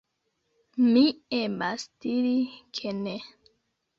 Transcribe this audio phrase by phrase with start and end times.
[0.93, 1.03] Mi
[1.41, 2.33] emas diri
[2.79, 3.13] ke ne.